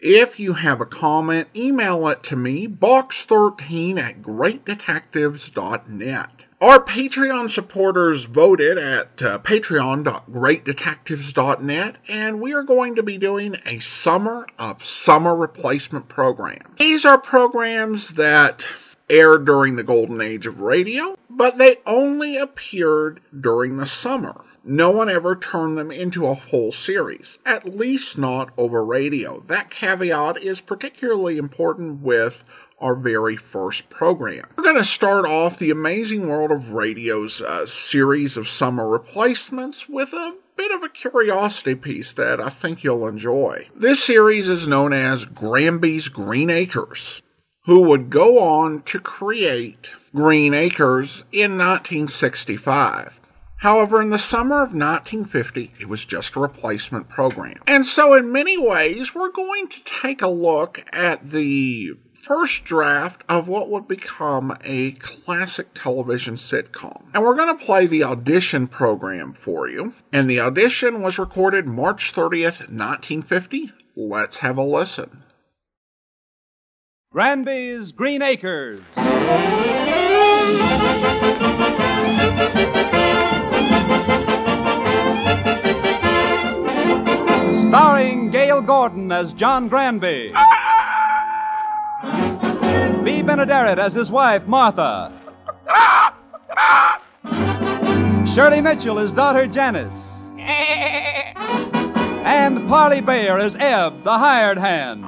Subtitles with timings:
[0.00, 6.30] If you have a comment, email it to me, box13 at greatdetectives.net.
[6.60, 13.80] Our Patreon supporters voted at uh, patreon.greatdetectives.net, and we are going to be doing a
[13.80, 16.60] summer of summer replacement program.
[16.78, 18.64] These are programs that
[19.10, 24.44] aired during the golden age of radio, but they only appeared during the summer.
[24.64, 29.42] No one ever turned them into a whole series, at least not over radio.
[29.46, 32.44] That caveat is particularly important with
[32.80, 34.46] our very first program.
[34.56, 39.88] We're going to start off the Amazing World of Radio's uh, series of summer replacements
[39.88, 43.68] with a bit of a curiosity piece that I think you'll enjoy.
[43.74, 47.22] This series is known as Granby's Green Acres,
[47.64, 53.12] who would go on to create Green Acres in 1965.
[53.58, 57.60] However, in the summer of 1950, it was just a replacement program.
[57.66, 63.24] And so, in many ways, we're going to take a look at the first draft
[63.28, 67.02] of what would become a classic television sitcom.
[67.12, 69.92] And we're going to play the audition program for you.
[70.12, 73.72] And the audition was recorded March 30th, 1950.
[73.96, 75.24] Let's have a listen.
[77.10, 78.84] Granby's Green Acres.
[87.68, 90.32] Starring Gale Gordon as John Granby.
[93.04, 95.12] Bea Benaderet as his wife, Martha.
[98.26, 100.24] Shirley Mitchell as daughter, Janice.
[102.24, 105.04] And Parley Baer as Eb, the hired hand.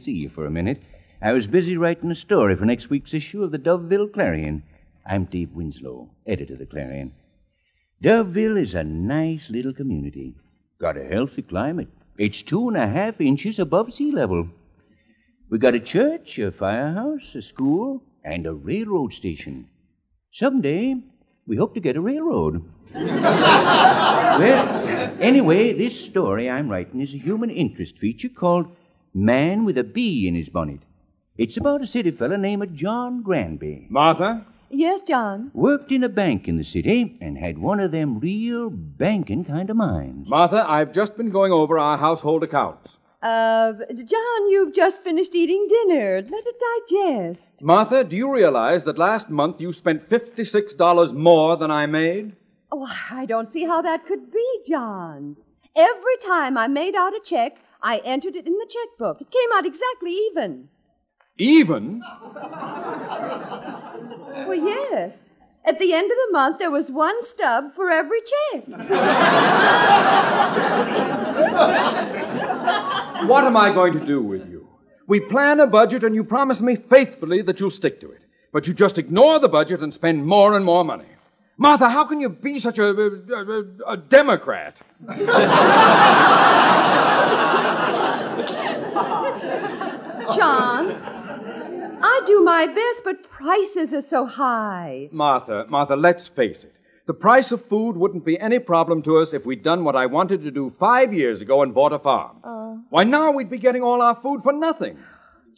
[0.00, 0.80] Didn't see you for a minute.
[1.20, 4.62] I was busy writing a story for next week's issue of the Doveville Clarion.
[5.04, 7.12] I'm Dave Winslow, editor of the Clarion.
[8.02, 10.34] Doveville is a nice little community.
[10.80, 11.88] Got a healthy climate.
[12.16, 14.48] It's two and a half inches above sea level.
[15.50, 19.68] We got a church, a firehouse, a school, and a railroad station.
[20.30, 20.96] Someday,
[21.46, 22.64] we hope to get a railroad.
[22.94, 24.64] well,
[25.20, 28.74] anyway, this story I'm writing is a human interest feature called
[29.14, 30.80] Man with a Bee in His Bonnet.
[31.36, 33.86] It's about a city fella named John Granby.
[33.88, 34.46] Martha?
[34.68, 35.50] Yes, John.
[35.52, 39.68] Worked in a bank in the city and had one of them real banking kind
[39.68, 40.28] of minds.
[40.28, 42.98] Martha, I've just been going over our household accounts.
[43.20, 46.22] Uh, John, you've just finished eating dinner.
[46.22, 47.60] Let it digest.
[47.62, 52.36] Martha, do you realize that last month you spent $56 more than I made?
[52.70, 55.36] Oh, I don't see how that could be, John.
[55.74, 59.20] Every time I made out a check, I entered it in the checkbook.
[59.20, 60.68] It came out exactly even.
[61.38, 62.02] Even?
[64.46, 65.30] Well, yes.
[65.64, 68.66] At the end of the month, there was one stub for every check.
[73.28, 74.66] What am I going to do with you?
[75.06, 78.22] We plan a budget and you promise me faithfully that you'll stick to it.
[78.52, 81.06] But you just ignore the budget and spend more and more money.
[81.60, 84.78] Martha, how can you be such a, a, a, Democrat?
[90.34, 90.96] John,
[92.00, 95.10] I do my best, but prices are so high.
[95.12, 96.74] Martha, Martha, let's face it.
[97.04, 100.06] The price of food wouldn't be any problem to us if we'd done what I
[100.06, 102.38] wanted to do five years ago and bought a farm.
[102.42, 102.80] Oh.
[102.88, 104.96] Why, now we'd be getting all our food for nothing.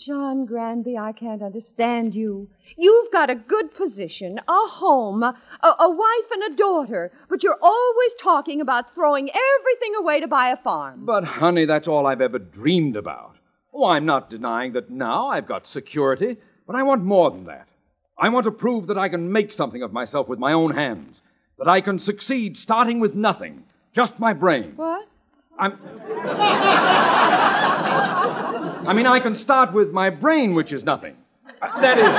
[0.04, 2.48] John Granby, I can't understand you.
[2.76, 7.58] You've got a good position, a home, a, a wife, and a daughter, but you're
[7.62, 11.04] always talking about throwing everything away to buy a farm.
[11.04, 13.36] But, honey, that's all I've ever dreamed about.
[13.72, 17.68] Oh, I'm not denying that now I've got security, but I want more than that.
[18.18, 21.22] I want to prove that I can make something of myself with my own hands,
[21.58, 24.72] that I can succeed starting with nothing, just my brain.
[24.74, 25.06] What?
[25.58, 25.78] I'm.
[28.86, 31.16] I mean, I can start with my brain, which is nothing.
[31.60, 32.12] Uh, That is.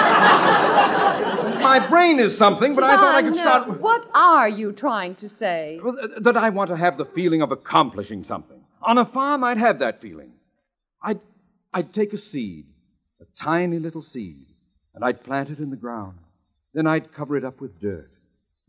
[1.62, 3.80] My brain is something, but I thought I could John, start with.
[3.80, 5.80] What are you trying to say?
[6.20, 8.62] That I want to have the feeling of accomplishing something.
[8.82, 10.32] On a farm, I'd have that feeling.
[11.02, 11.20] I'd,
[11.74, 12.66] I'd take a seed,
[13.22, 14.48] a tiny little seed,
[14.94, 16.18] and I'd plant it in the ground.
[16.74, 18.10] Then I'd cover it up with dirt.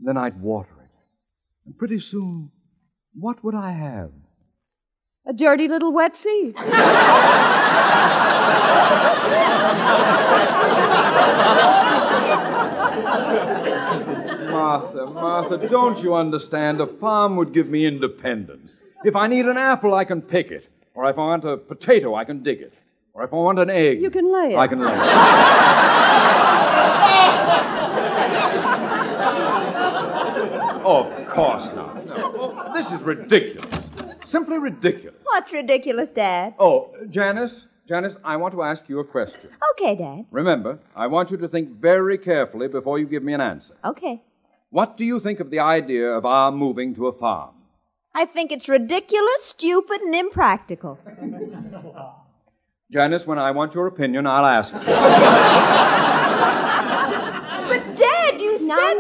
[0.01, 0.91] Then I'd water it.
[1.67, 2.51] And pretty soon,
[3.15, 4.11] what would I have?
[5.27, 6.55] A dirty little wet seed.
[14.55, 16.81] Martha, Martha, don't you understand?
[16.81, 18.77] A farm would give me independence.
[19.05, 20.67] If I need an apple, I can pick it.
[20.95, 22.75] Or if I want a potato, I can dig it.
[23.15, 24.57] Or if I want an egg, You can lay it.
[24.57, 24.99] I can lay it.
[30.85, 32.07] of course not.
[32.07, 32.71] No.
[32.75, 33.91] This is ridiculous.
[34.25, 35.21] Simply ridiculous.
[35.25, 36.55] What's ridiculous, Dad?
[36.59, 39.51] Oh, Janice, Janice, I want to ask you a question.
[39.73, 40.25] Okay, Dad.
[40.31, 43.75] Remember, I want you to think very carefully before you give me an answer.
[43.85, 44.23] Okay.
[44.71, 47.51] What do you think of the idea of our moving to a farm?
[48.15, 50.99] I think it's ridiculous, stupid, and impractical.
[52.91, 54.81] Janice, when I want your opinion, I'll ask you.
[57.67, 58.95] But, Dad, you Now, said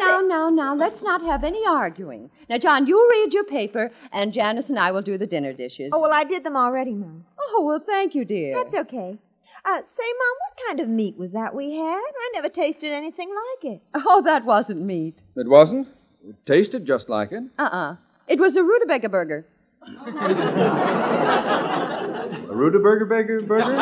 [0.44, 2.30] now, now, now, let's not have any arguing.
[2.48, 5.90] Now, John, you read your paper, and Janice and I will do the dinner dishes.
[5.94, 7.24] Oh, well, I did them already, Mom.
[7.38, 8.54] Oh, well, thank you, dear.
[8.54, 9.18] That's okay.
[9.64, 11.96] Uh, say, Mom, what kind of meat was that we had?
[11.96, 13.80] I never tasted anything like it.
[13.94, 15.16] Oh, that wasn't meat.
[15.36, 15.88] It wasn't?
[16.28, 17.44] It tasted just like it.
[17.58, 17.96] Uh-uh.
[18.28, 19.46] It was a rutabaga burger.
[19.86, 19.86] A
[22.56, 23.76] rutaburger burger burger?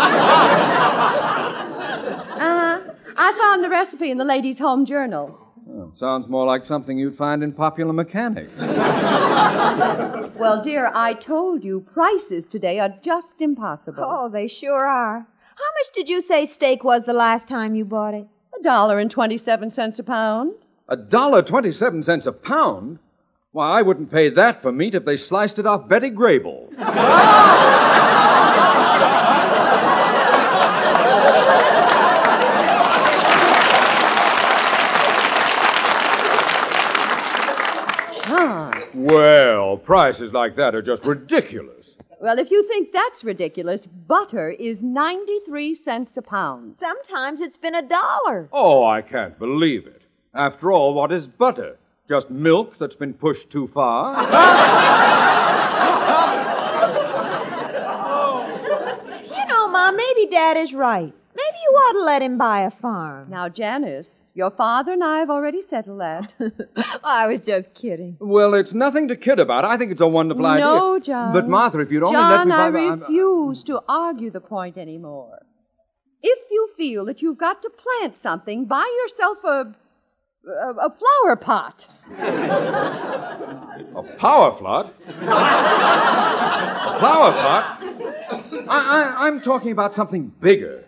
[2.43, 2.81] Uh-huh.
[3.17, 5.42] I found the recipe in the Ladies' Home Journal.
[5.75, 8.53] Oh, sounds more like something you'd find in Popular Mechanics.
[10.43, 14.03] Well, dear, I told you prices today are just impossible.
[14.05, 15.19] Oh, they sure are.
[15.21, 18.27] How much did you say steak was the last time you bought it?
[18.59, 20.55] A dollar and twenty-seven cents a pound.
[20.89, 22.99] A dollar twenty-seven cents a pound?
[23.53, 26.73] Why, I wouldn't pay that for meat if they sliced it off Betty Grable.
[38.27, 38.83] John.
[39.03, 41.97] Well, prices like that are just ridiculous.
[42.21, 46.79] Well, if you think that's ridiculous, butter is 93 cents a pound.
[46.79, 48.49] Sometimes it's been a dollar.
[48.53, 50.03] Oh, I can't believe it.
[50.35, 51.79] After all, what is butter?
[52.09, 54.23] Just milk that's been pushed too far?
[59.37, 61.13] You know, Mom, maybe Dad is right.
[61.35, 63.31] Maybe you ought to let him buy a farm.
[63.31, 66.33] Now, Janice, your father and I have already settled that.
[67.05, 68.17] I was just kidding.
[68.19, 69.65] well, it's nothing to kid about.
[69.65, 70.65] I think it's a wonderful idea.
[70.65, 71.33] no, John.
[71.33, 74.79] But, Martha, if you'd only John, let me buy I refuse to argue the point
[74.79, 75.39] anymore.
[76.23, 79.75] If you feel that you've got to plant something, buy yourself a,
[80.49, 81.89] a, a flower pot.
[83.95, 84.93] A power flood?
[85.09, 85.13] a
[86.99, 87.79] flower pot?
[88.69, 90.85] I, I, I'm talking about something bigger.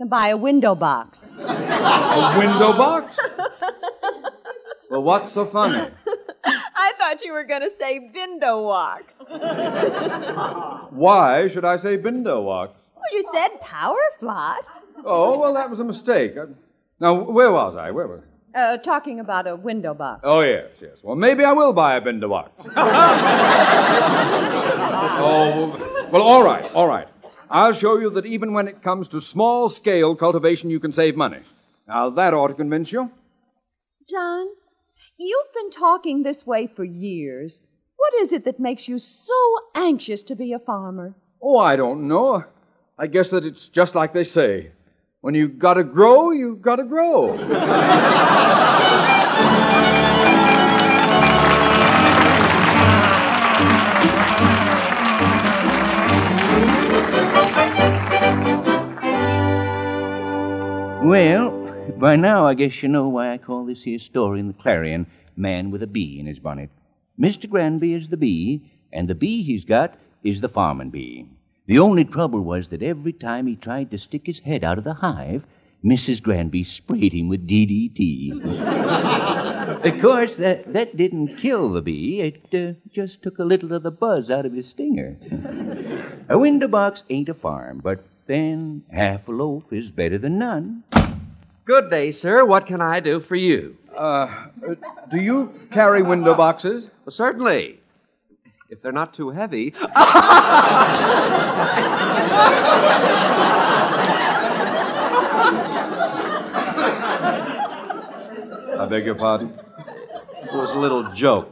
[0.00, 1.32] And buy a window box.
[1.38, 3.18] A window box?
[4.90, 5.88] well, what's so funny?
[6.44, 9.18] I thought you were going to say window box.
[10.90, 12.76] Why should I say window box?
[12.96, 14.64] Well, you said power flot.
[15.04, 16.36] Oh, well, that was a mistake.
[16.36, 16.46] Uh,
[17.00, 17.90] Now, where was I?
[17.90, 18.20] Where was
[18.54, 20.20] Uh, talking about a window box.
[20.24, 20.98] Oh, yes, yes.
[21.02, 22.50] Well, maybe I will buy a window box.
[25.26, 27.08] oh, well, all right, all right.
[27.54, 31.14] I'll show you that even when it comes to small scale cultivation, you can save
[31.14, 31.38] money.
[31.86, 33.12] Now, that ought to convince you.
[34.10, 34.48] John,
[35.18, 37.62] you've been talking this way for years.
[37.96, 39.36] What is it that makes you so
[39.76, 41.14] anxious to be a farmer?
[41.40, 42.42] Oh, I don't know.
[42.98, 44.72] I guess that it's just like they say
[45.20, 47.38] when you've gotta grow, you've gotta grow.
[61.04, 61.50] Well,
[61.98, 65.04] by now I guess you know why I call this here story in the Clarion
[65.36, 66.70] Man with a Bee in his bonnet.
[67.20, 67.46] Mr.
[67.46, 71.26] Granby is the bee, and the bee he's got is the farming bee.
[71.66, 74.84] The only trouble was that every time he tried to stick his head out of
[74.84, 75.44] the hive,
[75.84, 76.22] Mrs.
[76.22, 78.32] Granby sprayed him with DDT.
[79.84, 82.22] of course, that, that didn't kill the bee.
[82.22, 85.18] It uh, just took a little of the buzz out of his stinger.
[86.30, 90.84] a window box ain't a farm, but then half a loaf is better than none.
[91.64, 92.44] Good day, sir.
[92.44, 93.76] What can I do for you?
[93.96, 94.74] Uh, uh,
[95.10, 96.90] do you carry window boxes?
[97.04, 97.80] Well, certainly.
[98.68, 99.72] If they're not too heavy.
[108.76, 109.52] I beg your pardon?
[110.42, 111.50] It was a little joke.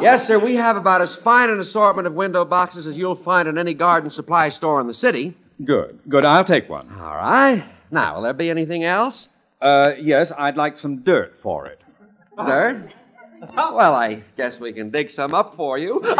[0.00, 3.46] Yes, sir, we have about as fine an assortment of window boxes as you'll find
[3.48, 5.34] in any garden supply store in the city.
[5.62, 6.00] Good.
[6.08, 6.24] Good.
[6.24, 6.88] I'll take one.
[6.98, 7.62] All right.
[7.90, 9.28] Now, will there be anything else?
[9.60, 11.80] Uh, yes, I'd like some dirt for it.
[12.36, 12.90] Dirt?
[13.54, 16.02] Well, I guess we can dig some up for you.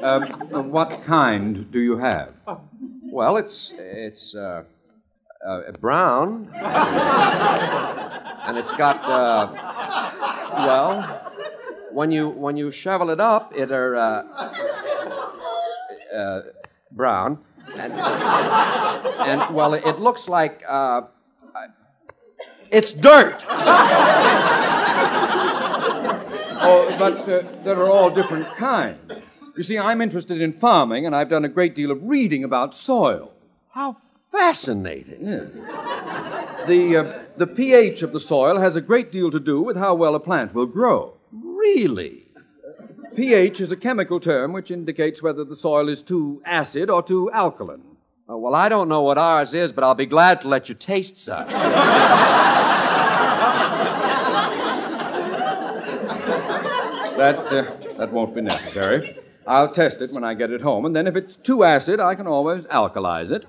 [0.00, 2.32] Um, what kind do you have?
[3.10, 4.62] well, it's it's uh,
[5.44, 9.50] uh, brown, and it's got uh,
[10.54, 11.27] well,
[11.92, 14.22] when you when you shovel it up, it are uh,
[16.14, 16.42] uh,
[16.92, 17.38] brown,
[17.74, 21.02] and and well, it looks like uh,
[22.70, 23.44] it's dirt.
[26.60, 28.98] Oh, but uh, there are all different kinds.
[29.56, 32.74] You see, I'm interested in farming, and I've done a great deal of reading about
[32.74, 33.32] soil.
[33.70, 33.96] How
[34.30, 35.24] fascinating!
[36.66, 39.94] The, uh, the pH of the soil has a great deal to do with how
[39.94, 41.17] well a plant will grow.
[41.74, 42.24] Really?
[43.14, 47.30] pH is a chemical term which indicates whether the soil is too acid or too
[47.32, 47.82] alkaline.
[48.30, 50.74] Uh, well, I don't know what ours is, but I'll be glad to let you
[50.74, 51.46] taste some.
[57.18, 59.18] That, uh, that won't be necessary.
[59.44, 62.14] I'll test it when I get it home, and then if it's too acid, I
[62.14, 63.44] can always alkalize it.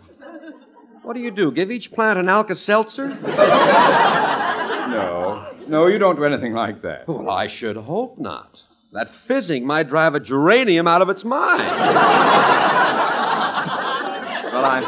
[1.04, 1.52] What do you do?
[1.52, 3.10] Give each plant an Alka Seltzer?
[4.90, 7.08] No, no, you don't do anything like that.
[7.08, 8.62] Well, I should hope not.
[8.92, 11.62] That fizzing might drive a geranium out of its mind.
[14.52, 14.86] Well, I'm,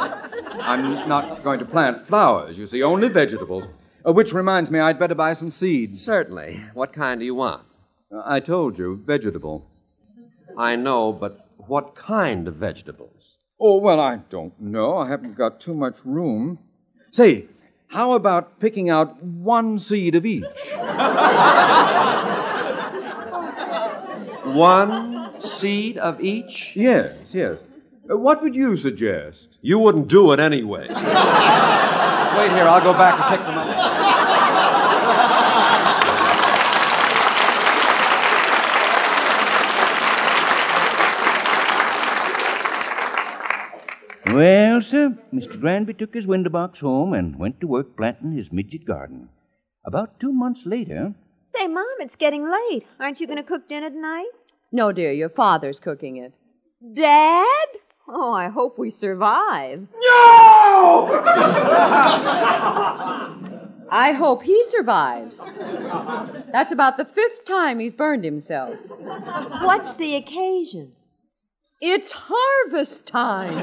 [0.62, 3.66] I'm not going to plant flowers, you see, only vegetables.
[4.06, 6.04] Uh, which reminds me, I'd better buy some seeds.
[6.04, 6.60] Certainly.
[6.74, 7.62] What kind do you want?
[8.12, 9.70] Uh, I told you, vegetable.
[10.58, 13.38] I know, but what kind of vegetables?
[13.60, 14.98] Oh, well, I don't know.
[14.98, 16.58] I haven't got too much room.
[17.12, 17.46] Say,
[17.92, 20.46] how about picking out one seed of each?
[24.46, 26.72] One seed of each?
[26.74, 27.60] Yes, yes.
[28.10, 29.58] Uh, what would you suggest?
[29.62, 30.88] You wouldn't do it anyway.
[30.88, 34.21] Wait here, I'll go back and pick them up.
[44.34, 45.60] Well, sir, Mr.
[45.60, 49.28] Granby took his window box home and went to work planting his midget garden.
[49.86, 51.14] About two months later,
[51.56, 52.86] Say, Mom, it's getting late.
[53.00, 54.30] Aren't you going to cook dinner tonight?
[54.72, 56.34] No, dear, your father's cooking it.
[56.94, 57.68] Dad?
[58.08, 59.82] Oh, I hope we survive.
[59.82, 61.22] No!
[63.94, 65.40] I hope he survives.
[66.54, 68.76] That's about the fifth time he's burned himself.
[69.62, 70.94] What's the occasion?
[71.82, 73.58] It's harvest time.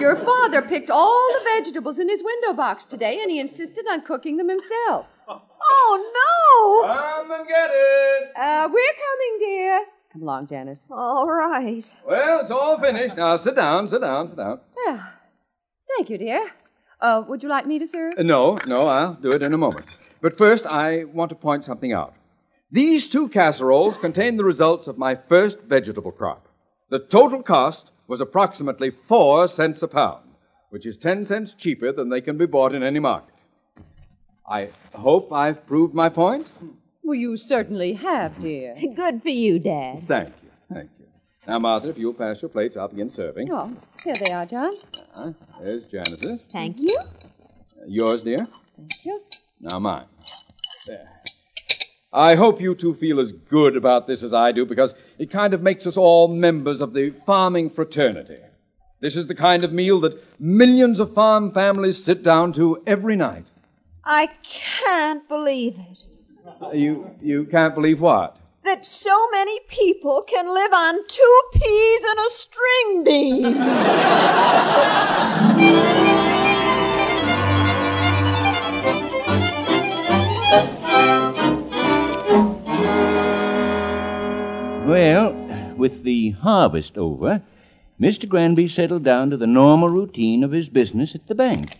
[0.00, 4.00] Your father picked all the vegetables in his window box today, and he insisted on
[4.02, 5.06] cooking them himself.
[5.28, 6.88] Oh, no!
[6.94, 8.32] Come and get it.
[8.34, 9.84] Uh, we're coming, dear.
[10.12, 10.80] Come along, Janice.
[10.90, 11.84] All right.
[12.06, 13.16] Well, it's all finished.
[13.18, 14.60] Now, sit down, sit down, sit down.
[14.86, 15.04] Yeah.
[15.96, 16.50] Thank you, dear.
[17.00, 18.14] Uh, would you like me to serve?
[18.16, 19.98] Uh, no, no, I'll do it in a moment.
[20.22, 22.14] But first, I want to point something out.
[22.70, 26.48] These two casseroles contain the results of my first vegetable crop.
[26.90, 30.24] The total cost was approximately four cents a pound,
[30.70, 33.34] which is ten cents cheaper than they can be bought in any market.
[34.48, 36.46] I hope I've proved my point.
[37.02, 38.76] Well, you certainly have, dear.
[38.96, 40.06] Good for you, Dad.
[40.08, 41.06] Thank you, thank you.
[41.46, 43.52] Now, Martha, if you'll pass your plates, I'll begin serving.
[43.52, 44.72] Oh, here they are, John.
[45.14, 46.40] Uh, there's Janice's.
[46.50, 46.98] Thank you.
[46.98, 48.48] Uh, yours, dear.
[48.76, 49.22] Thank you.
[49.60, 50.06] Now mine.
[50.88, 51.08] There.
[52.12, 55.52] I hope you two feel as good about this as I do because it kind
[55.52, 58.38] of makes us all members of the farming fraternity.
[59.00, 63.16] This is the kind of meal that millions of farm families sit down to every
[63.16, 63.46] night.
[64.04, 65.98] I can't believe it.
[66.74, 68.36] You you can't believe what?
[68.62, 73.54] That so many people can live on two peas and a string bean.
[84.86, 85.32] well,
[85.76, 87.42] with the harvest over,
[88.00, 88.28] Mr.
[88.28, 91.76] Granby settled down to the normal routine of his business at the bank.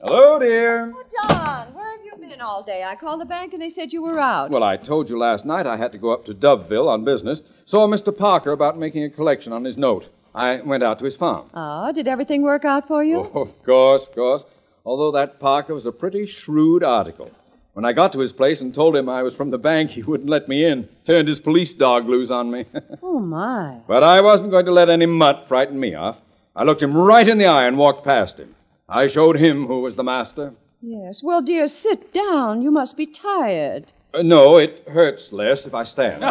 [0.00, 0.92] Hello, dear.
[0.94, 2.84] Oh, John, where have you been all day?
[2.84, 4.50] I called the bank and they said you were out.
[4.50, 7.40] Well, I told you last night I had to go up to Doveville on business.
[7.64, 8.16] Saw Mr.
[8.16, 10.08] Parker about making a collection on his note.
[10.34, 11.48] I went out to his farm.
[11.54, 13.30] Ah, did everything work out for you?
[13.34, 14.44] Oh, of course, of course.
[14.84, 17.30] Although that Parker was a pretty shrewd article.
[17.74, 20.02] When I got to his place and told him I was from the bank, he
[20.04, 20.88] wouldn't let me in.
[21.04, 22.66] Turned his police dog loose on me.
[23.02, 23.78] Oh, my.
[23.88, 26.16] but I wasn't going to let any mutt frighten me off.
[26.56, 28.54] I looked him right in the eye and walked past him.
[28.88, 30.54] I showed him who was the master.
[30.82, 31.22] Yes.
[31.22, 32.62] Well, dear, sit down.
[32.62, 33.86] You must be tired.
[34.12, 36.22] Uh, no, it hurts less if I stand.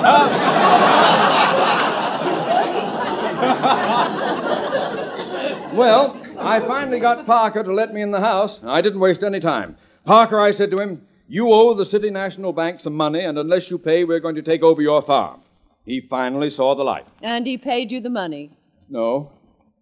[5.73, 8.59] well, I finally got Parker to let me in the house.
[8.63, 9.75] I didn't waste any time.
[10.05, 13.71] Parker, I said to him, You owe the City National Bank some money, and unless
[13.71, 15.41] you pay, we're going to take over your farm.
[15.85, 17.07] He finally saw the light.
[17.21, 18.51] And he paid you the money.
[18.89, 19.31] No,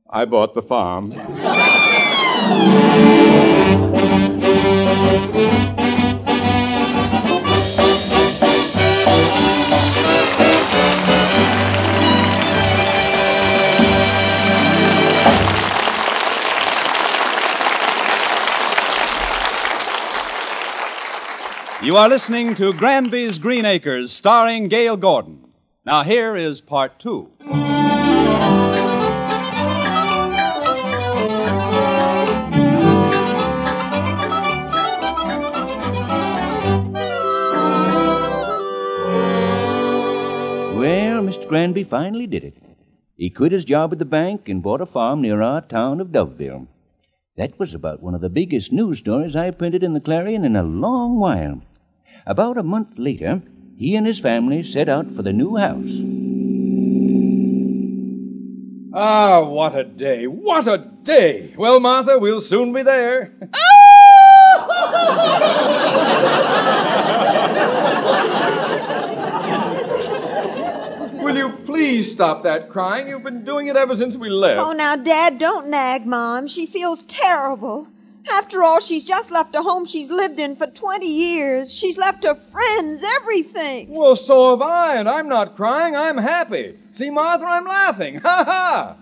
[0.09, 1.11] I bought the farm.
[21.83, 25.51] You are listening to Granby's Green Acres, starring Gale Gordon.
[25.83, 27.31] Now, here is part two.
[27.41, 27.57] Well,
[41.23, 41.47] Mr.
[41.47, 42.53] Granby finally did it.
[43.17, 46.09] He quit his job at the bank and bought a farm near our town of
[46.09, 46.67] Doveville.
[47.37, 50.55] That was about one of the biggest news stories I printed in the Clarion in
[50.55, 51.63] a long while.
[52.25, 53.41] About a month later,
[53.77, 55.91] he and his family set out for the new house.
[58.93, 60.27] Ah, what a day!
[60.27, 61.55] What a day!
[61.57, 63.31] Well, Martha, we'll soon be there.
[71.23, 73.07] Will you please stop that crying?
[73.07, 74.61] You've been doing it ever since we left.
[74.61, 76.47] Oh, now, Dad, don't nag Mom.
[76.47, 77.87] She feels terrible.
[78.29, 81.71] After all, she's just left a home she's lived in for 20 years.
[81.71, 83.89] She's left her friends, everything.
[83.89, 85.95] Well, so have I, and I'm not crying.
[85.95, 86.77] I'm happy.
[86.93, 88.19] See, Martha, I'm laughing.
[88.23, 88.95] Ha ha!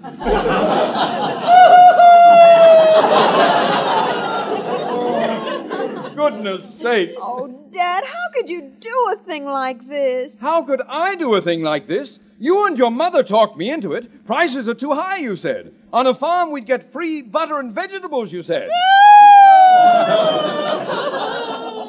[6.16, 7.16] Goodness sake.
[7.18, 10.40] Oh, Dad, how could you do a thing like this?
[10.40, 12.20] How could I do a thing like this?
[12.42, 14.26] You and your mother talked me into it.
[14.26, 15.74] Prices are too high, you said.
[15.92, 18.70] On a farm, we'd get free butter and vegetables, you said.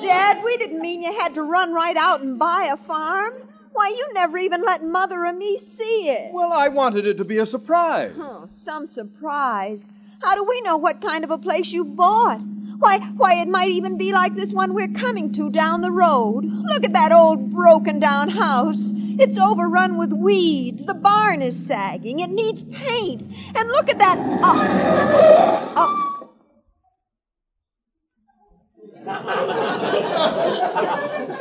[0.01, 3.35] Dad, we didn't mean you had to run right out and buy a farm.
[3.73, 6.33] Why, you never even let Mother or me see it.
[6.33, 8.13] Well, I wanted it to be a surprise.
[8.19, 9.87] Oh, some surprise.
[10.21, 12.41] How do we know what kind of a place you bought?
[12.81, 16.45] Why, why, it might even be like this one we're coming to down the road.
[16.47, 18.93] Look at that old broken down house.
[18.95, 20.87] It's overrun with weeds.
[20.87, 22.21] The barn is sagging.
[22.21, 23.35] It needs paint.
[23.55, 24.19] And look at that.
[24.43, 25.75] Oh.
[25.77, 26.07] Oh.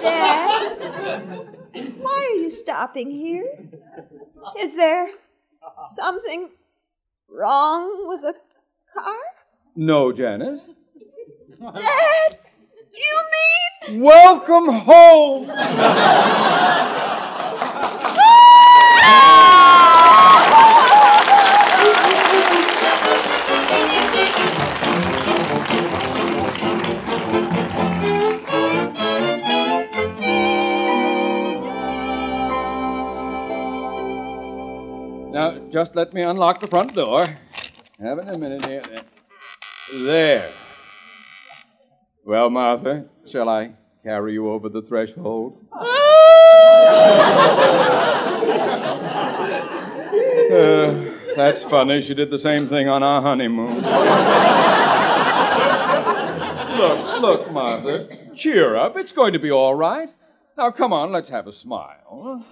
[0.01, 0.77] Dad,
[1.99, 3.45] why are you stopping here?
[4.59, 5.09] Is there
[5.95, 6.49] something
[7.29, 8.35] wrong with the
[8.93, 9.15] car?
[9.77, 10.63] No, Janice.
[11.59, 12.37] Dad,
[12.93, 13.21] you
[13.89, 14.01] mean?
[14.01, 15.47] Welcome home!
[35.31, 37.25] Now, just let me unlock the front door.
[37.99, 38.81] Have it a minute here.
[39.91, 40.53] There.
[42.29, 43.71] Well, Martha, shall I
[44.03, 45.65] carry you over the threshold?
[50.51, 52.03] Uh, that's funny.
[52.03, 53.81] She did the same thing on our honeymoon.
[56.77, 58.07] look, look, Martha.
[58.35, 58.95] Cheer up.
[58.95, 60.09] It's going to be all right.
[60.55, 62.45] Now, come on, let's have a smile.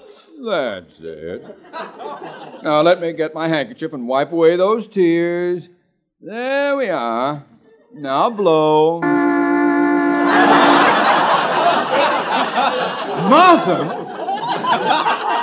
[0.44, 1.46] That's it.
[2.64, 5.70] Now, let me get my handkerchief and wipe away those tears.
[6.20, 7.46] There we are.
[7.94, 9.17] Now blow.
[13.30, 14.06] Martha!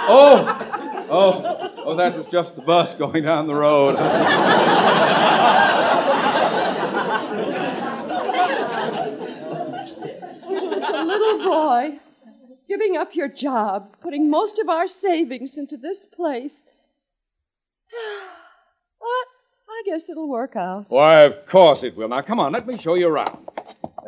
[0.08, 0.70] Oh!
[1.10, 3.96] Oh, oh, that was just the bus going down the road.
[10.50, 11.98] You're such a little boy.
[12.66, 16.64] Giving up your job, putting most of our savings into this place.
[19.00, 19.28] But
[19.68, 20.86] I guess it'll work out.
[20.88, 22.08] Why, of course it will.
[22.08, 23.36] Now, come on, let me show you around.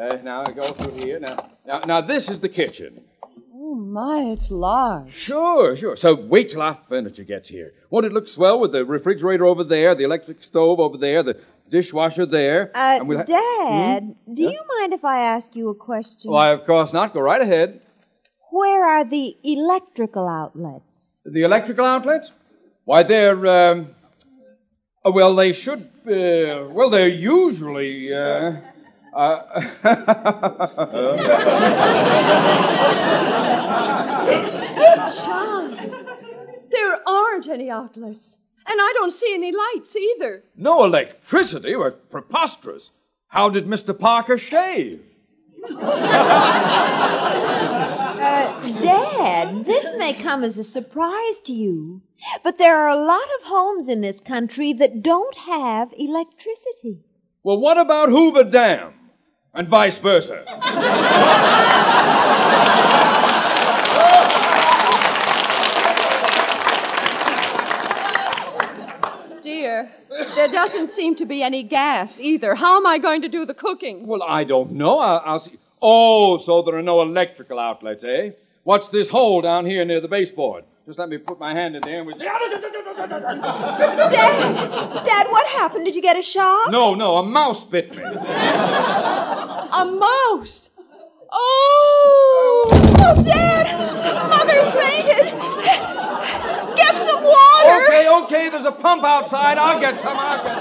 [0.00, 1.20] Uh, now, go through here.
[1.20, 3.04] Now, now, now, this is the kitchen.
[3.76, 5.12] Oh, my, it's large.
[5.12, 5.96] Sure, sure.
[5.96, 7.74] So wait till our furniture gets here.
[7.90, 11.38] Won't it look swell with the refrigerator over there, the electric stove over there, the
[11.68, 12.70] dishwasher there?
[12.74, 16.30] Uh, and we'll ha- Dad, do you mind if I ask you a question?
[16.30, 17.12] Why, of course not.
[17.12, 17.82] Go right ahead.
[18.50, 21.20] Where are the electrical outlets?
[21.26, 22.32] The electrical outlets?
[22.86, 23.94] Why, they're, um,
[25.04, 28.52] uh, well, they should, uh, well, they're usually, uh,
[29.16, 29.60] uh,
[35.24, 35.76] John,
[36.70, 38.38] there aren't any outlets.
[38.68, 40.42] And I don't see any lights either.
[40.56, 41.76] no electricity?
[41.76, 42.90] Well, preposterous.
[43.28, 43.96] How did Mr.
[43.98, 45.02] Parker shave?
[48.18, 52.00] Uh, Dad, this may come as a surprise to you,
[52.42, 56.98] but there are a lot of homes in this country that don't have electricity.
[57.42, 58.94] Well, what about Hoover Dam?
[59.56, 60.44] And vice versa.
[69.42, 69.90] Dear,
[70.34, 72.54] there doesn't seem to be any gas either.
[72.54, 74.06] How am I going to do the cooking?
[74.06, 74.98] Well, I don't know.
[74.98, 75.58] I'll, I'll see.
[75.80, 78.32] Oh, so there are no electrical outlets, eh?
[78.64, 80.64] What's this hole down here near the baseboard?
[80.86, 82.14] Just let me put my hand in there and we.
[82.18, 82.38] Dad,
[85.04, 85.84] Dad, what happened?
[85.84, 86.70] Did you get a shock?
[86.70, 88.02] No, no, a mouse bit me.
[89.76, 90.70] A mouse!
[91.30, 92.68] Oh!
[92.72, 93.66] Oh, Dad,
[94.30, 95.34] Mother's fainted.
[96.76, 97.84] Get some water.
[97.84, 99.58] Okay, okay, there's a pump outside.
[99.58, 100.16] I'll get some.
[100.16, 100.56] I'll get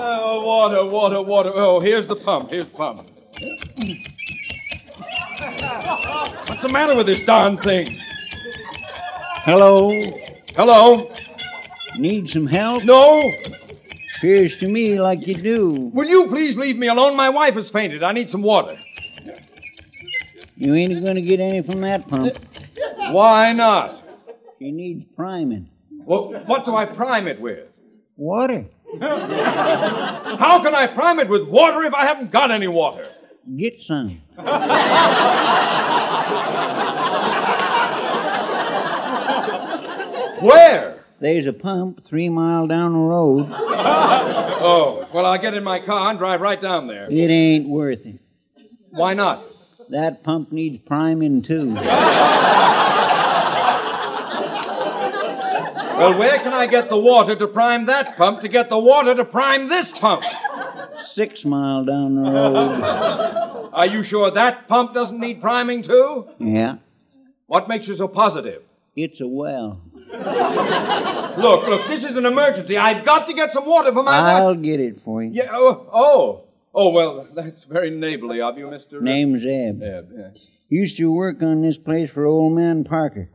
[0.00, 1.52] Oh, water, water, water.
[1.54, 2.50] Oh, here's the pump.
[2.50, 3.08] Here's the pump.
[6.48, 7.98] What's the matter with this darn thing?
[9.48, 9.88] Hello.
[10.56, 11.10] Hello?
[11.96, 12.84] Need some help?
[12.84, 13.32] No?
[14.18, 15.90] Appears to me like you do.
[15.94, 17.16] Will you please leave me alone?
[17.16, 18.02] My wife has fainted.
[18.02, 18.76] I need some water.
[20.54, 22.36] You ain't going to get any from that pump.
[23.10, 24.04] Why not?
[24.58, 25.70] She needs priming.
[26.04, 27.68] Well, what do I prime it with?
[28.18, 28.66] Water.
[29.00, 33.08] How can I prime it with water if I haven't got any water?
[33.56, 34.20] Get some.
[40.40, 41.04] Where?
[41.20, 43.50] There's a pump three mile down the road.
[44.60, 47.08] Oh, well, I'll get in my car and drive right down there.
[47.08, 48.18] It ain't worth it.
[48.90, 49.40] Why not?
[49.90, 51.76] That pump needs priming too.
[55.98, 59.16] Well, where can I get the water to prime that pump to get the water
[59.16, 60.22] to prime this pump?
[61.12, 63.70] Six mile down the road.
[63.72, 66.28] Are you sure that pump doesn't need priming too?
[66.38, 66.76] Yeah,
[67.46, 68.62] What makes you so positive?
[68.94, 69.80] it's a well.
[71.38, 72.76] Look, look, this is an emergency.
[72.76, 74.62] I've got to get some water for my I'll wife.
[74.62, 75.30] get it for you.
[75.32, 76.44] Yeah, oh, oh.
[76.74, 79.00] Oh, well, that's very neighborly of you, Mr.
[79.00, 79.82] Name's Eb.
[79.82, 80.30] Ed, yeah.
[80.68, 83.30] Used to work on this place for old man Parker.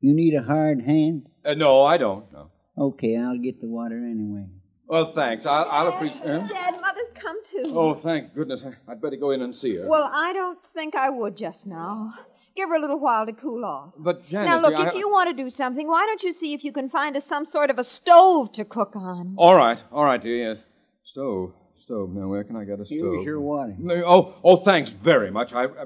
[0.00, 1.28] You need a hard hand?
[1.44, 2.30] Uh, no, I don't.
[2.32, 2.50] No.
[2.78, 4.46] Okay, I'll get the water anyway.
[4.88, 5.46] Well, thanks.
[5.46, 6.22] I'll, I'll appreciate.
[6.26, 6.46] Huh?
[6.48, 7.64] Dad, Mother's come too.
[7.74, 8.64] Oh, thank goodness.
[8.88, 9.86] I'd better go in and see her.
[9.88, 12.12] Well, I don't think I would just now.
[12.56, 13.92] Give her a little while to cool off.
[13.98, 16.54] but Janice, now, look, I- if you want to do something, why don't you see
[16.54, 19.34] if you can find us some sort of a stove to cook on?
[19.36, 20.54] All right, all right, dear.
[20.54, 20.58] Yes.
[21.04, 22.10] Stove, stove.
[22.14, 22.98] Now, where can I get a stove?
[22.98, 23.74] Here's your water.
[23.78, 25.52] No, Oh, oh, thanks very much.
[25.52, 25.84] I, I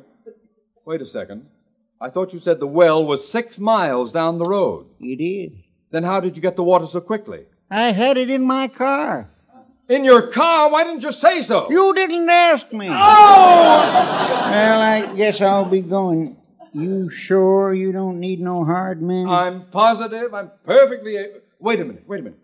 [0.85, 1.47] wait a second.
[2.01, 4.87] I thought you said the well was six miles down the road.
[5.01, 5.53] It is.
[5.91, 7.47] Then how did you get the water so quickly?
[7.71, 9.29] I had it in my car.
[9.89, 10.71] In your car?
[10.71, 11.69] Why didn't you say so?
[11.69, 12.87] You didn't ask me.
[12.89, 12.93] Oh!
[14.53, 16.37] Well, I guess I'll be going.
[16.73, 19.27] You sure you don't need no hard men?
[19.29, 20.33] I'm positive.
[20.35, 21.17] I'm perfectly.
[21.17, 22.05] a- Wait a minute.
[22.07, 22.39] Wait a minute.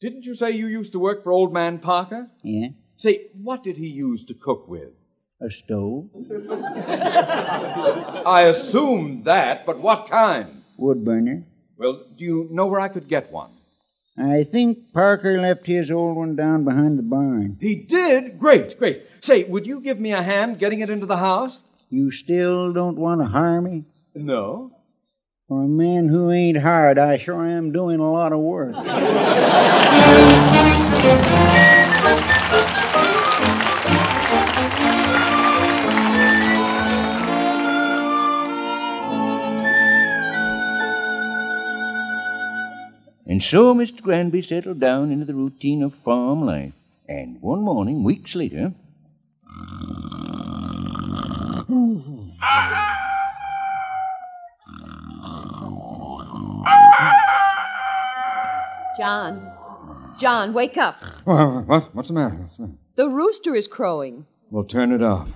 [0.00, 2.28] Didn't you say you used to work for Old Man Parker?
[2.42, 4.90] yeah, Say, what did he use to cook with?
[5.40, 6.08] a stove,
[8.26, 10.62] I assumed that, but what kind?
[10.76, 11.44] wood burner.
[11.76, 13.50] Well, do you know where I could get one?
[14.16, 17.56] I think Parker left his old one down behind the barn.
[17.60, 18.38] He did?
[18.38, 19.02] Great, great.
[19.20, 21.62] Say, would you give me a hand getting it into the house?
[21.92, 23.84] You still don't want to hire me?
[24.14, 24.72] No.
[25.46, 28.74] For a man who ain't hired, I sure am doing a lot of work.
[43.26, 44.00] And so Mr.
[44.00, 46.72] Granby settled down into the routine of farm life.
[47.06, 48.72] And one morning, weeks later,
[58.98, 59.50] John.
[60.18, 60.96] John, wake up.
[61.24, 61.66] What?
[61.66, 61.94] what?
[61.94, 62.34] What's the matter?
[62.34, 62.74] What's the matter?
[62.96, 64.26] The rooster is crowing.
[64.50, 65.28] Well, turn it off.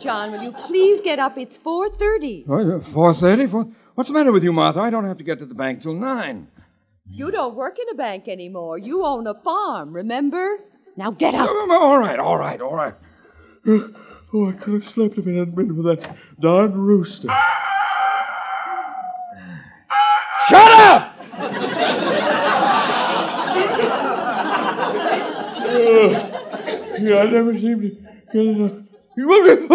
[0.00, 1.36] John, will you please get up?
[1.36, 2.48] It's 4.30.
[2.48, 3.46] Uh, four thirty.
[3.46, 3.70] Four.
[3.94, 4.80] What's the matter with you, Martha?
[4.80, 6.48] I don't have to get to the bank till nine.
[7.10, 8.78] You don't work in a bank anymore.
[8.78, 10.58] You own a farm, remember?
[10.96, 11.48] Now get up.
[11.50, 12.94] Oh, oh, all right, all right, all right.
[14.32, 17.28] Oh, I could have slept if it hadn't been for that darn rooster.
[20.48, 21.14] Shut up!
[27.00, 27.88] yeah, I never seem to
[28.32, 28.72] get enough.
[29.16, 29.68] You look it.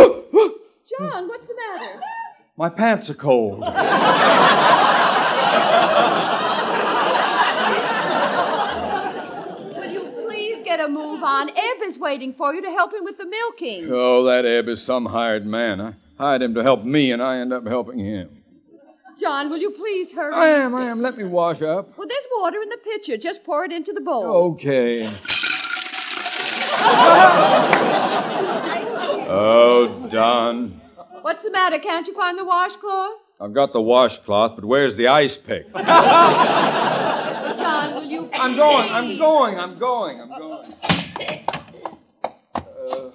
[0.98, 2.02] John, what's the matter?
[2.58, 3.60] My pants are cold.
[9.78, 11.50] Will you please get a move on?
[11.50, 13.90] Eb is waiting for you to help him with the milking.
[13.92, 15.82] Oh, that Eb is some hired man.
[15.82, 18.42] I hired him to help me, and I end up helping him.
[19.20, 20.34] John, will you please hurry?
[20.34, 21.02] I am, I am.
[21.02, 21.98] Let me wash up.
[21.98, 23.18] Well, there's water in the pitcher.
[23.18, 24.54] Just pour it into the bowl.
[24.54, 25.06] Okay.
[29.30, 30.82] oh, Don.
[31.22, 31.78] What's the matter?
[31.80, 33.18] Can't you find the washcloth?
[33.40, 35.68] I've got the washcloth, but where's the ice pick?
[38.42, 38.90] John, will you?
[38.90, 40.74] I'm going, I'm going, I'm going,
[42.54, 43.14] I'm going.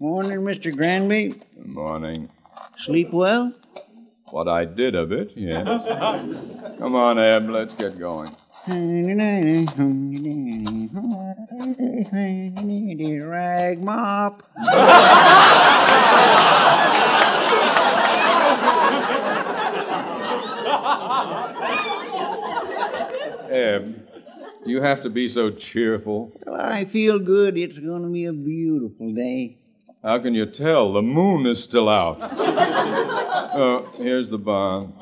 [0.00, 0.74] Morning, Mr.
[0.74, 1.28] Granby.
[1.28, 2.30] Good morning.
[2.78, 3.52] Sleep well?
[4.30, 5.66] What I did of it, yes.
[6.78, 8.34] Come on, Ab, let's get going.
[13.26, 14.42] Rag mop.
[23.58, 24.08] Eb,
[24.66, 26.32] you have to be so cheerful.
[26.46, 27.58] Well, I feel good.
[27.58, 29.58] It's going to be a beautiful day.
[30.02, 30.92] How can you tell?
[30.92, 32.18] The moon is still out.
[32.22, 34.92] oh, here's the barn.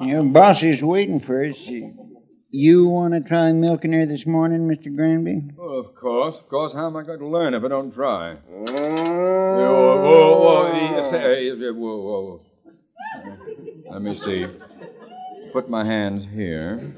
[0.00, 1.58] Your boss is waiting for us.
[2.50, 4.94] You want to try milking her this morning, Mr.
[4.94, 5.54] Granby?
[5.56, 6.72] Well, of course, of course.
[6.72, 8.34] How am I going to learn if I don't try?
[8.34, 12.43] Whoa, whoa, whoa, say, whoa, whoa.
[13.94, 14.44] Let me see.
[15.52, 16.92] Put my hands here.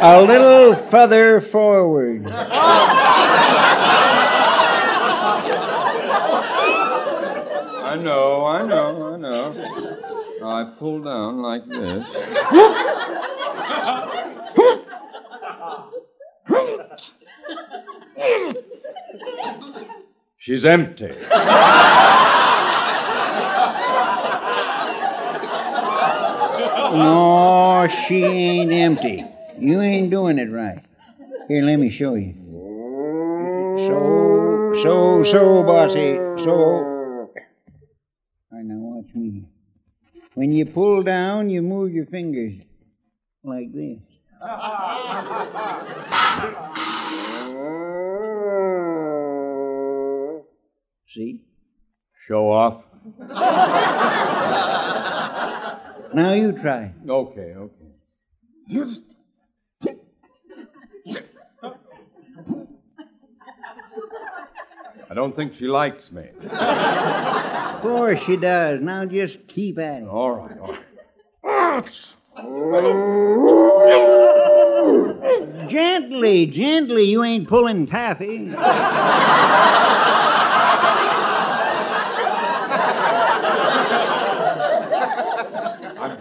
[0.00, 2.24] A little further forward.
[2.28, 2.36] I
[8.00, 9.56] know, I know, I know.
[10.44, 12.06] I pull down like this.
[20.52, 21.08] She's empty.
[26.92, 29.24] No, she ain't empty.
[29.58, 30.84] You ain't doing it right.
[31.48, 32.34] Here, let me show you.
[33.88, 36.16] So, so, so, bossy.
[36.44, 36.50] So.
[36.52, 37.30] All
[38.52, 39.46] right, now watch me.
[40.34, 42.52] When you pull down, you move your fingers
[43.42, 43.96] like this.
[51.14, 51.42] See?
[52.26, 52.84] Show off.
[56.14, 56.92] Now you try.
[57.08, 57.86] Okay, okay.
[58.68, 59.00] Just.
[65.10, 66.28] I don't think she likes me.
[66.50, 68.80] Of course she does.
[68.80, 70.08] Now just keep at it.
[70.08, 70.76] All right, all
[71.44, 71.88] right.
[75.68, 77.04] Gently, gently.
[77.04, 78.52] You ain't pulling taffy.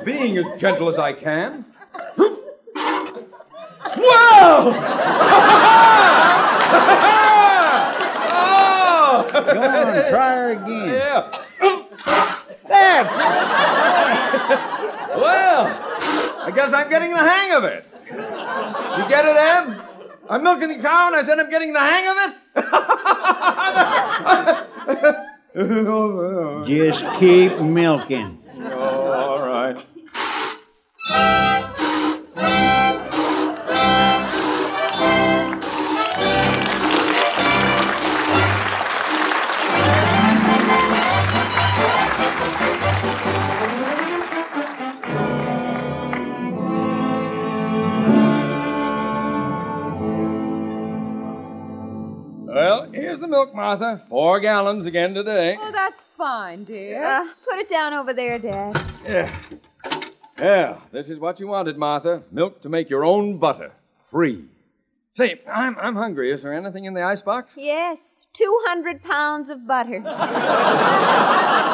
[0.04, 1.64] being as gentle as I can.
[3.98, 4.74] Whoa!
[8.34, 9.28] oh!
[9.32, 9.46] Go on,
[10.10, 10.90] try her again.
[10.90, 11.32] Yeah.
[12.68, 13.04] There.
[15.18, 15.68] Well,
[16.44, 17.86] I guess I'm getting the hang of it.
[18.10, 19.82] You get it, Em?
[20.30, 22.36] I'm milking the cow, and I said I'm getting the hang of it.
[26.66, 28.40] Just keep milking.
[28.64, 29.76] Oh, all right.
[29.76, 29.82] Well, here's the
[53.32, 54.06] milk, Martha.
[54.10, 55.58] Four gallons again today.
[55.60, 57.04] Oh, that's fine, dear.
[57.04, 58.80] Uh, put it down over there, Dad.
[59.08, 59.32] Yeah.
[60.40, 62.24] Yeah, this is what you wanted, Martha.
[62.32, 63.72] Milk to make your own butter.
[64.10, 64.46] Free.
[65.14, 66.32] Say, I'm, I'm hungry.
[66.32, 67.58] Is there anything in the icebox?
[67.58, 70.02] Yes, 200 pounds of butter.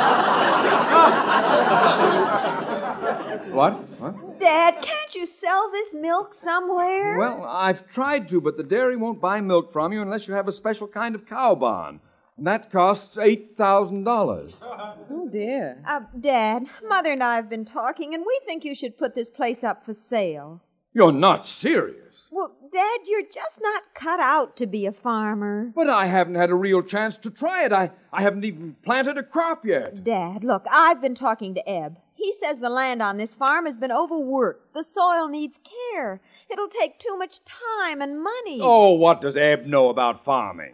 [3.58, 3.74] What?
[4.00, 4.40] What?
[4.40, 7.18] Dad, can't you sell this milk somewhere?
[7.18, 10.48] Well, I've tried to, but the dairy won't buy milk from you unless you have
[10.48, 12.00] a special kind of cow barn.
[12.38, 14.54] And that costs $8,000.
[14.62, 15.82] Oh, dear.
[15.88, 19.30] Uh, Dad, Mother and I have been talking, and we think you should put this
[19.30, 20.62] place up for sale.
[20.94, 22.28] You're not serious.
[22.32, 25.72] Well, Dad, you're just not cut out to be a farmer.
[25.76, 27.74] But I haven't had a real chance to try it.
[27.74, 30.04] I, I haven't even planted a crop yet.
[30.04, 31.98] Dad, look, I've been talking to Eb.
[32.14, 34.74] He says the land on this farm has been overworked.
[34.74, 35.60] The soil needs
[35.94, 36.20] care.
[36.50, 38.60] It'll take too much time and money.
[38.62, 40.74] Oh, what does Eb know about farming?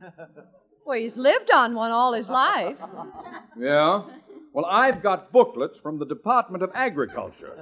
[0.84, 2.76] Well, he's lived on one all his life.
[3.58, 4.02] Yeah?
[4.52, 7.56] Well, I've got booklets from the Department of Agriculture.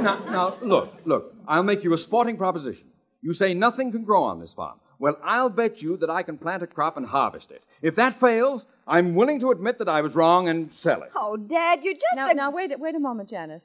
[0.00, 1.34] now, now, look, look.
[1.48, 2.88] I'll make you a sporting proposition.
[3.22, 4.78] You say nothing can grow on this farm.
[4.98, 7.62] Well, I'll bet you that I can plant a crop and harvest it.
[7.82, 11.10] If that fails, I'm willing to admit that I was wrong and sell it.
[11.14, 12.34] Oh, Dad, you're just Now, a.
[12.34, 13.62] now wait, wait a moment, Janice.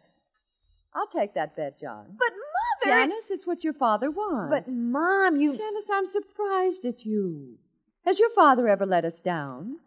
[0.93, 2.05] I'll take that bet, John.
[2.17, 3.07] But, Mother.
[3.07, 4.51] Janice, it's what your father wants.
[4.51, 5.55] But, Mom, you.
[5.55, 7.57] Janice, I'm surprised at you.
[8.05, 9.77] Has your father ever let us down?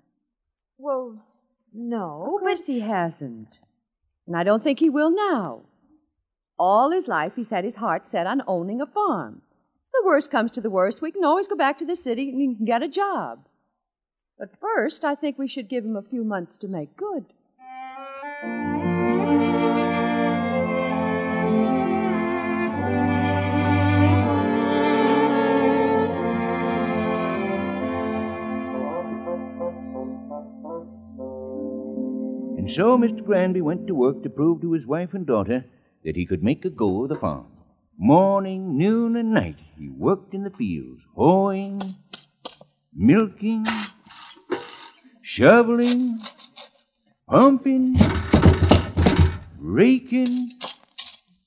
[0.78, 1.18] Well,
[1.72, 2.22] no.
[2.22, 3.58] Of course he hasn't.
[4.26, 5.62] And I don't think he will now.
[6.58, 9.42] All his life he's had his heart set on owning a farm.
[9.86, 12.30] If the worst comes to the worst, we can always go back to the city
[12.30, 13.46] and get a job.
[14.38, 17.24] But first, I think we should give him a few months to make good.
[32.74, 33.24] So Mr.
[33.24, 35.64] Granby went to work to prove to his wife and daughter
[36.04, 37.46] that he could make a go of the farm.
[37.96, 41.80] Morning, noon, and night he worked in the fields, hoeing,
[42.92, 43.64] milking,
[45.22, 46.18] shoveling,
[47.28, 47.94] pumping,
[49.56, 50.50] raking,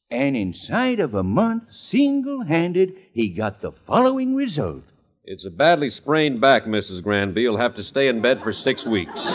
[0.09, 4.83] and inside of a month, single handed, he got the following result.
[5.25, 7.03] It's a badly sprained back, Mrs.
[7.03, 7.41] Granby.
[7.41, 9.27] You'll have to stay in bed for six weeks.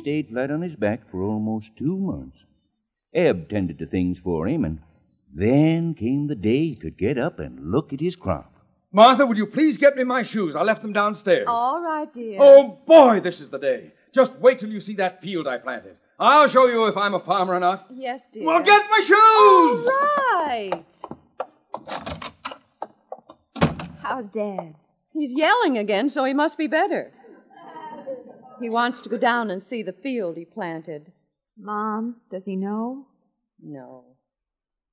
[0.00, 2.46] Stayed flat on his back for almost two months.
[3.12, 4.80] Eb tended to things for him, and
[5.32, 8.52] then came the day he could get up and look at his crop.
[8.92, 10.56] Martha, will you please get me my shoes?
[10.56, 11.44] I left them downstairs.
[11.46, 12.38] All right, dear.
[12.40, 13.92] Oh, boy, this is the day.
[14.12, 15.96] Just wait till you see that field I planted.
[16.18, 17.86] I'll show you if I'm a farmer or not.
[17.94, 18.46] Yes, dear.
[18.46, 19.86] Well, get my shoes!
[19.86, 20.84] All right.
[24.00, 24.74] How's Dad?
[25.12, 27.12] He's yelling again, so he must be better.
[28.60, 31.12] He wants to go down and see the field he planted.
[31.58, 33.06] Mom, does he know?
[33.62, 34.04] No.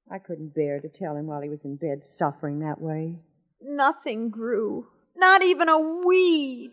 [0.09, 3.19] I couldn't bear to tell him while he was in bed suffering that way.
[3.61, 4.87] Nothing grew.
[5.17, 6.71] Not even a weed.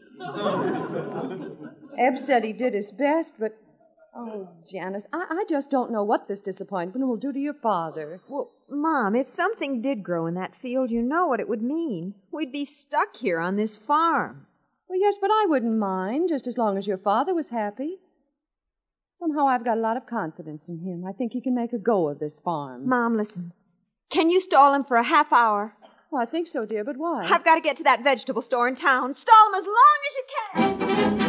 [1.98, 3.56] Eb said he did his best, but.
[4.16, 8.20] Oh, Janice, I, I just don't know what this disappointment will do to your father.
[8.28, 12.14] Well, Mom, if something did grow in that field, you know what it would mean.
[12.30, 14.46] We'd be stuck here on this farm.
[14.88, 17.98] Well, yes, but I wouldn't mind, just as long as your father was happy.
[19.18, 21.04] Somehow I've got a lot of confidence in him.
[21.08, 22.88] I think he can make a go of this farm.
[22.88, 23.52] Mom, listen.
[24.10, 25.74] Can you stall him for a half hour?
[26.10, 27.22] Well, I think so, dear, but why?
[27.24, 29.14] I've got to get to that vegetable store in town.
[29.14, 31.23] Stall him as long as you can.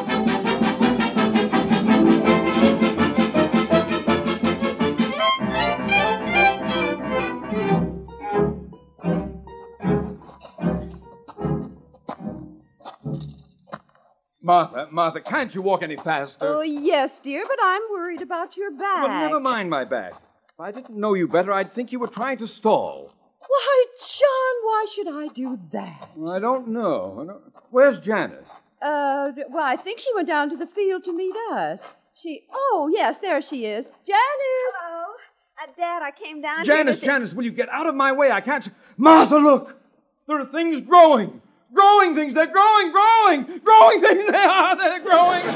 [14.45, 16.45] Martha, Martha, can't you walk any faster?
[16.47, 19.01] Oh, yes, dear, but I'm worried about your back.
[19.01, 20.11] But never mind my back.
[20.13, 23.11] If I didn't know you better, I'd think you were trying to stall.
[23.39, 26.09] Why, John, why should I do that?
[26.29, 27.17] I don't know.
[27.21, 28.51] I don't- Where's Janice?
[28.83, 31.79] Uh, well, I think she went down to the field to meet us.
[32.13, 33.87] She, oh, yes, there she is.
[34.05, 34.73] Janice!
[34.75, 35.13] Hello.
[35.59, 38.29] Uh, Dad, I came down here Janice, Janice, will you get out of my way?
[38.31, 38.69] I can't.
[38.95, 39.81] Martha, look!
[40.27, 41.41] There are things growing.
[41.75, 42.33] Growing things.
[42.33, 44.31] They're growing, growing, growing things.
[44.31, 44.75] They are.
[44.77, 45.43] They're growing.
[45.43, 45.55] Growing.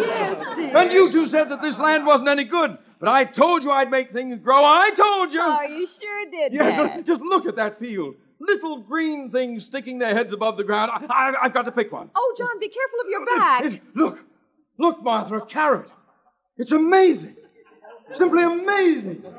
[0.00, 0.76] Yes, dear.
[0.76, 2.78] And you two said that this land wasn't any good.
[3.00, 4.64] But I told you I'd make things grow.
[4.64, 5.40] I told you.
[5.42, 7.04] Oh, you sure did, Yes, Dad.
[7.06, 8.14] just look at that field.
[8.40, 10.90] Little green things sticking their heads above the ground.
[10.92, 12.10] I, I, I've got to pick one.
[12.14, 13.64] Oh, John, be careful of your back.
[13.64, 14.18] It- look,
[14.78, 15.88] look, Martha, a carrot.
[16.56, 17.36] It's amazing.
[18.12, 19.22] Simply amazing.
[19.22, 19.34] But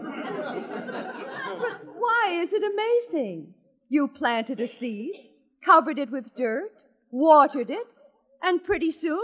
[1.98, 3.54] why is it amazing?
[3.90, 5.30] You planted a seed,
[5.64, 6.72] covered it with dirt,
[7.12, 7.88] watered it,
[8.42, 9.24] and pretty soon,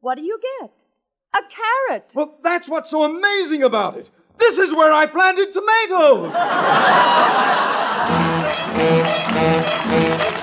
[0.00, 0.70] what do you get?
[1.34, 1.40] A
[1.88, 2.10] carrot.
[2.14, 4.08] Well, that's what's so amazing about it.
[4.38, 6.32] This is where I planted tomatoes.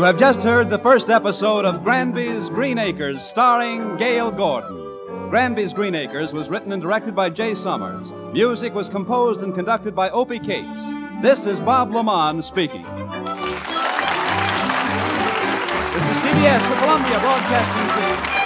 [0.00, 5.28] You have just heard the first episode of Granby's Green Acres, starring Gale Gordon.
[5.28, 8.10] Granby's Green Acres was written and directed by Jay Sommers.
[8.32, 10.88] Music was composed and conducted by Opie Cates.
[11.20, 12.84] This is Bob LeMond speaking.
[15.92, 18.39] This is CBS, the Columbia Broadcasting System.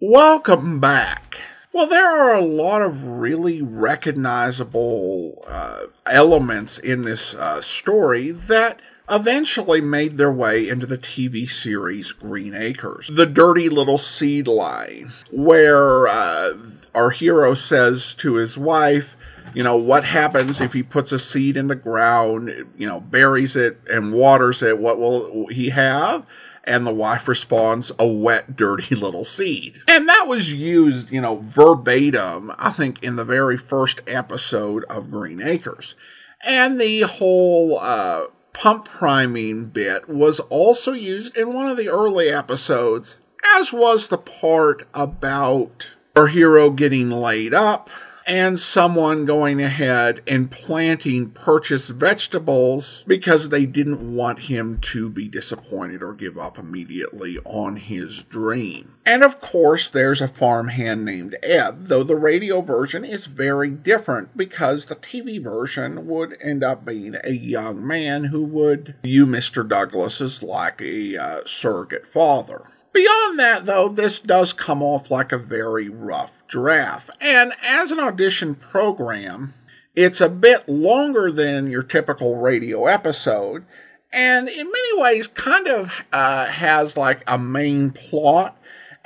[0.00, 1.38] Welcome back.
[1.72, 8.78] Well, there are a lot of really recognizable uh, elements in this uh, story that
[9.10, 13.10] eventually made their way into the TV series Green Acres.
[13.12, 16.52] The dirty little seed line, where uh,
[16.94, 19.16] our hero says to his wife,
[19.52, 23.56] you know, what happens if he puts a seed in the ground, you know, buries
[23.56, 24.78] it and waters it?
[24.78, 26.24] What will he have?
[26.68, 29.80] And the wife responds, a wet, dirty little seed.
[29.88, 35.10] And that was used, you know, verbatim, I think, in the very first episode of
[35.10, 35.96] Green Acres.
[36.44, 42.28] And the whole, uh, pump priming bit was also used in one of the early
[42.28, 43.16] episodes,
[43.56, 47.88] as was the part about our hero getting laid up
[48.28, 55.26] and someone going ahead and planting purchased vegetables because they didn't want him to be
[55.26, 58.94] disappointed or give up immediately on his dream.
[59.06, 64.36] And of course, there's a farmhand named Ed, though the radio version is very different
[64.36, 69.66] because the TV version would end up being a young man who would view Mr.
[69.66, 72.64] Douglas as like a uh, surrogate father.
[72.92, 77.10] Beyond that, though, this does come off like a very rough draft.
[77.20, 79.54] And as an audition program,
[79.94, 83.64] it's a bit longer than your typical radio episode,
[84.12, 88.57] and in many ways kind of uh, has like a main plot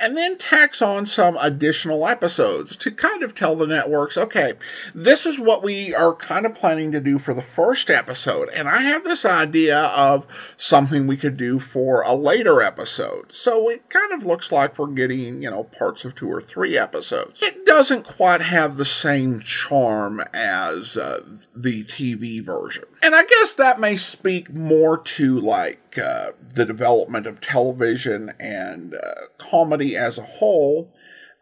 [0.03, 4.53] and then tacks on some additional episodes to kind of tell the networks, okay,
[4.93, 8.49] this is what we are kind of planning to do for the first episode.
[8.49, 10.25] And I have this idea of
[10.57, 13.31] something we could do for a later episode.
[13.31, 16.77] So it kind of looks like we're getting, you know, parts of two or three
[16.77, 17.41] episodes.
[17.41, 21.21] It doesn't quite have the same charm as uh,
[21.55, 22.83] the TV version.
[23.03, 28.95] And I guess that may speak more to like uh, the development of television and
[28.95, 30.89] uh, comedy as a whole,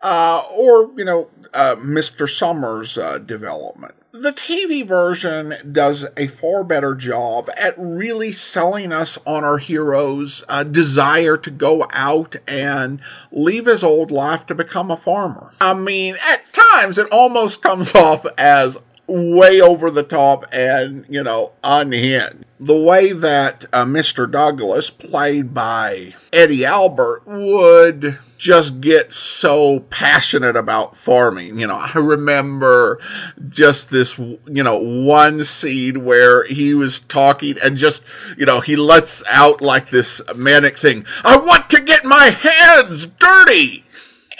[0.02, 2.28] uh, or, you know, uh, Mr.
[2.28, 3.94] Sommers' uh, development.
[4.12, 10.44] The TV version does a far better job at really selling us on our hero's
[10.50, 13.02] uh, desire to go out and
[13.32, 15.54] leave his old life to become a farmer.
[15.62, 21.24] I mean, at times it almost comes off as way over the top and, you
[21.24, 22.46] know, unhinged.
[22.60, 24.30] The way that uh, Mr.
[24.30, 31.60] Douglas, played by Eddie Albert, would just get so passionate about farming.
[31.60, 33.00] You know, I remember
[33.50, 38.04] just this, you know, one scene where he was talking and just,
[38.38, 41.06] you know, he lets out like this manic thing.
[41.24, 43.86] I want to get my hands dirty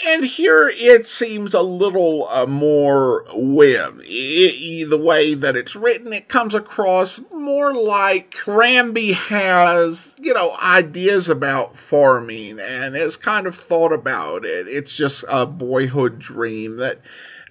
[0.04, 6.28] and here it seems a little uh, more I, the way that it's written, it
[6.28, 13.56] comes across more like Granby has, you know, ideas about farming and has kind of
[13.56, 14.68] thought about it.
[14.68, 17.00] It's just a boyhood dream that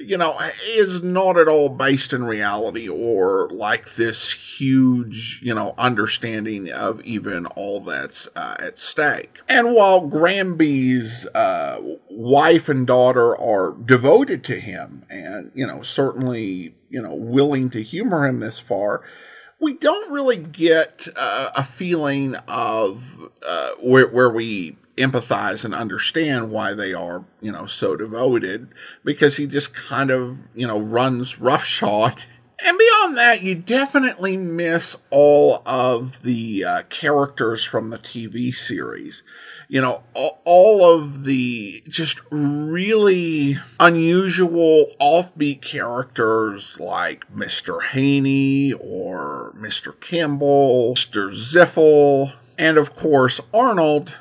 [0.05, 5.73] you know, is not at all based in reality or like this huge, you know,
[5.77, 9.37] understanding of even all that's uh, at stake.
[9.47, 16.75] And while Granby's uh, wife and daughter are devoted to him and, you know, certainly,
[16.89, 19.03] you know, willing to humor him this far,
[19.59, 26.51] we don't really get uh, a feeling of uh, where, where we empathize and understand
[26.51, 28.67] why they are, you know, so devoted
[29.03, 32.23] because he just kind of, you know, runs roughshod.
[32.63, 39.23] And beyond that, you definitely miss all of the uh, characters from the TV series.
[39.71, 40.03] you know,
[40.43, 47.81] all of the just really unusual offbeat characters like Mr.
[47.81, 49.97] Haney or Mr.
[50.01, 51.31] Kimball, Mr.
[51.31, 54.13] Ziffel, and of course Arnold,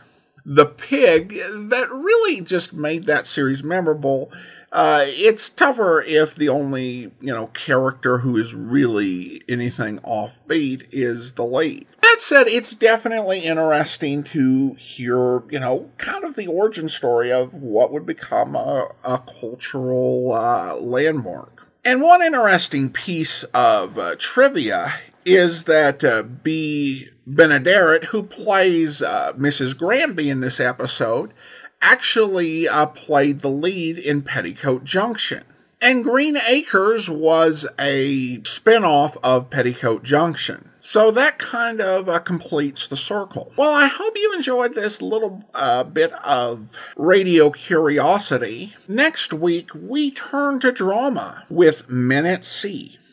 [0.50, 4.32] the pig that really just made that series memorable.
[4.72, 11.32] Uh, it's tougher if the only you know character who is really anything offbeat is
[11.32, 11.86] the lead.
[12.02, 17.54] That said, it's definitely interesting to hear you know kind of the origin story of
[17.54, 21.68] what would become a, a cultural uh, landmark.
[21.84, 24.94] And one interesting piece of uh, trivia
[25.24, 29.76] is that uh, Bea Benaderet, who plays uh, Mrs.
[29.76, 31.32] Granby in this episode,
[31.80, 35.44] actually uh, played the lead in Petticoat Junction.
[35.80, 40.70] And Green Acres was a spinoff of Petticoat Junction.
[40.82, 43.52] So that kind of uh, completes the circle.
[43.56, 48.74] Well, I hope you enjoyed this little uh, bit of radio curiosity.
[48.88, 52.98] Next week, we turn to drama with Men at Sea.